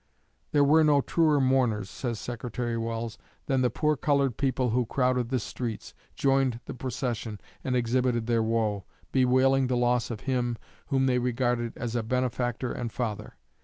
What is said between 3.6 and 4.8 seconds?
the poor colored people